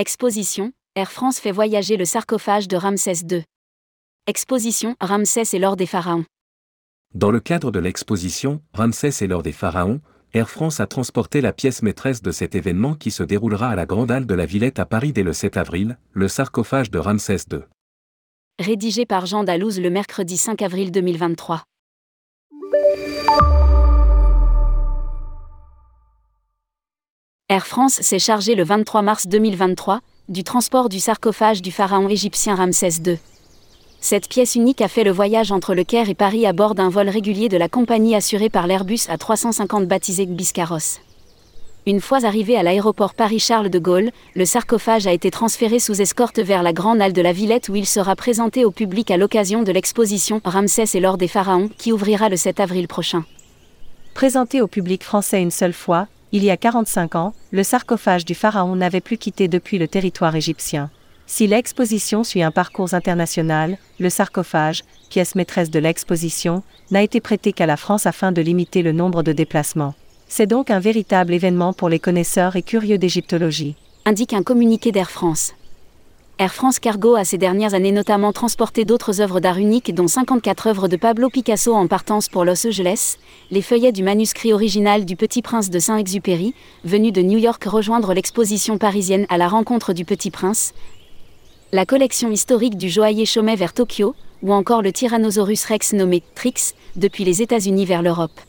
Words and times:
Exposition 0.00 0.72
Air 0.94 1.12
France 1.12 1.38
fait 1.40 1.52
voyager 1.52 1.98
le 1.98 2.06
sarcophage 2.06 2.68
de 2.68 2.76
Ramsès 2.78 3.16
II. 3.30 3.44
Exposition 4.26 4.96
Ramsès 4.98 5.42
et 5.52 5.58
l'or 5.58 5.76
des 5.76 5.84
pharaons. 5.84 6.24
Dans 7.14 7.30
le 7.30 7.38
cadre 7.38 7.70
de 7.70 7.80
l'exposition 7.80 8.62
Ramsès 8.72 9.22
et 9.22 9.26
l'or 9.26 9.42
des 9.42 9.52
pharaons, 9.52 10.00
Air 10.32 10.48
France 10.48 10.80
a 10.80 10.86
transporté 10.86 11.42
la 11.42 11.52
pièce 11.52 11.82
maîtresse 11.82 12.22
de 12.22 12.30
cet 12.30 12.54
événement 12.54 12.94
qui 12.94 13.10
se 13.10 13.22
déroulera 13.22 13.68
à 13.68 13.74
la 13.74 13.84
Grande 13.84 14.10
Halle 14.10 14.24
de 14.24 14.34
la 14.34 14.46
Villette 14.46 14.78
à 14.78 14.86
Paris 14.86 15.12
dès 15.12 15.22
le 15.22 15.34
7 15.34 15.58
avril, 15.58 15.98
le 16.12 16.28
sarcophage 16.28 16.90
de 16.90 16.98
Ramsès 16.98 17.44
II. 17.52 17.58
Rédigé 18.58 19.04
par 19.04 19.26
Jean 19.26 19.44
Dalouse 19.44 19.78
le 19.78 19.90
mercredi 19.90 20.38
5 20.38 20.62
avril 20.62 20.92
2023. 20.92 21.62
Air 27.60 27.66
France 27.66 28.00
s'est 28.00 28.18
chargé 28.18 28.54
le 28.54 28.64
23 28.64 29.02
mars 29.02 29.26
2023 29.26 30.00
du 30.30 30.44
transport 30.44 30.88
du 30.88 30.98
sarcophage 30.98 31.60
du 31.60 31.70
pharaon 31.70 32.08
égyptien 32.08 32.54
Ramsès 32.54 33.02
II. 33.04 33.18
Cette 34.00 34.30
pièce 34.30 34.54
unique 34.54 34.80
a 34.80 34.88
fait 34.88 35.04
le 35.04 35.10
voyage 35.10 35.52
entre 35.52 35.74
le 35.74 35.84
Caire 35.84 36.08
et 36.08 36.14
Paris 36.14 36.46
à 36.46 36.54
bord 36.54 36.74
d'un 36.74 36.88
vol 36.88 37.10
régulier 37.10 37.50
de 37.50 37.58
la 37.58 37.68
compagnie 37.68 38.16
assurée 38.16 38.48
par 38.48 38.66
l'Airbus 38.66 39.08
A350 39.10 39.84
baptisé 39.84 40.24
Biscarros. 40.24 41.00
Une 41.84 42.00
fois 42.00 42.24
arrivé 42.24 42.56
à 42.56 42.62
l'aéroport 42.62 43.12
Paris-Charles 43.12 43.68
de 43.68 43.78
Gaulle, 43.78 44.10
le 44.34 44.46
sarcophage 44.46 45.06
a 45.06 45.12
été 45.12 45.30
transféré 45.30 45.80
sous 45.80 46.00
escorte 46.00 46.38
vers 46.38 46.62
la 46.62 46.72
Grande 46.72 47.02
Halle 47.02 47.12
de 47.12 47.20
la 47.20 47.34
Villette 47.34 47.68
où 47.68 47.76
il 47.76 47.84
sera 47.84 48.16
présenté 48.16 48.64
au 48.64 48.70
public 48.70 49.10
à 49.10 49.18
l'occasion 49.18 49.64
de 49.64 49.72
l'exposition 49.72 50.40
Ramsès 50.46 50.94
et 50.94 51.00
l'or 51.00 51.18
des 51.18 51.28
pharaons 51.28 51.68
qui 51.76 51.92
ouvrira 51.92 52.30
le 52.30 52.38
7 52.38 52.58
avril 52.58 52.88
prochain. 52.88 53.26
Présenté 54.14 54.62
au 54.62 54.66
public 54.66 55.04
français 55.04 55.42
une 55.42 55.50
seule 55.50 55.74
fois, 55.74 56.08
il 56.32 56.44
y 56.44 56.50
a 56.50 56.56
45 56.56 57.16
ans, 57.16 57.34
le 57.50 57.62
sarcophage 57.62 58.24
du 58.24 58.34
pharaon 58.34 58.76
n'avait 58.76 59.00
plus 59.00 59.18
quitté 59.18 59.48
depuis 59.48 59.78
le 59.78 59.88
territoire 59.88 60.36
égyptien. 60.36 60.90
Si 61.26 61.46
l'exposition 61.46 62.24
suit 62.24 62.42
un 62.42 62.50
parcours 62.50 62.94
international, 62.94 63.78
le 63.98 64.10
sarcophage, 64.10 64.82
pièce 65.10 65.34
maîtresse 65.34 65.70
de 65.70 65.78
l'exposition, 65.78 66.62
n'a 66.90 67.02
été 67.02 67.20
prêté 67.20 67.52
qu'à 67.52 67.66
la 67.66 67.76
France 67.76 68.06
afin 68.06 68.32
de 68.32 68.42
limiter 68.42 68.82
le 68.82 68.92
nombre 68.92 69.22
de 69.22 69.32
déplacements. 69.32 69.94
C'est 70.28 70.46
donc 70.46 70.70
un 70.70 70.80
véritable 70.80 71.32
événement 71.32 71.72
pour 71.72 71.88
les 71.88 71.98
connaisseurs 71.98 72.56
et 72.56 72.62
curieux 72.62 72.98
d'égyptologie. 72.98 73.74
Indique 74.04 74.32
un 74.32 74.42
communiqué 74.42 74.92
d'Air 74.92 75.10
France. 75.10 75.54
Air 76.40 76.54
France 76.54 76.78
Cargo 76.78 77.16
a 77.16 77.24
ces 77.24 77.36
dernières 77.36 77.74
années 77.74 77.92
notamment 77.92 78.32
transporté 78.32 78.86
d'autres 78.86 79.20
œuvres 79.20 79.40
d'art 79.40 79.58
uniques 79.58 79.94
dont 79.94 80.08
54 80.08 80.68
œuvres 80.68 80.88
de 80.88 80.96
Pablo 80.96 81.28
Picasso 81.28 81.74
en 81.74 81.86
partance 81.86 82.30
pour 82.30 82.46
Los 82.46 82.66
Angeles, 82.66 83.18
les 83.50 83.60
feuillets 83.60 83.92
du 83.92 84.02
manuscrit 84.02 84.54
original 84.54 85.04
du 85.04 85.16
Petit 85.16 85.42
Prince 85.42 85.68
de 85.68 85.78
Saint-Exupéry, 85.78 86.54
venu 86.82 87.12
de 87.12 87.20
New 87.20 87.36
York 87.36 87.62
rejoindre 87.66 88.14
l'exposition 88.14 88.78
parisienne 88.78 89.26
à 89.28 89.36
la 89.36 89.48
rencontre 89.48 89.92
du 89.92 90.06
Petit 90.06 90.30
Prince, 90.30 90.72
la 91.72 91.84
collection 91.84 92.30
historique 92.30 92.78
du 92.78 92.88
joaillier 92.88 93.26
Chaumet 93.26 93.56
vers 93.56 93.74
Tokyo, 93.74 94.14
ou 94.42 94.54
encore 94.54 94.80
le 94.80 94.94
Tyrannosaurus 94.94 95.66
rex 95.66 95.92
nommé 95.92 96.22
Trix, 96.34 96.72
depuis 96.96 97.24
les 97.24 97.42
États-Unis 97.42 97.84
vers 97.84 98.00
l'Europe. 98.00 98.40